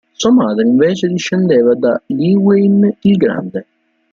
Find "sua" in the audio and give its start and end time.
0.13-0.31